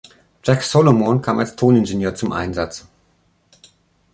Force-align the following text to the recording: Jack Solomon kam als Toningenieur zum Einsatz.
Jack 0.43 0.63
Solomon 0.63 1.21
kam 1.21 1.37
als 1.37 1.55
Toningenieur 1.55 2.15
zum 2.15 2.31
Einsatz. 2.31 2.87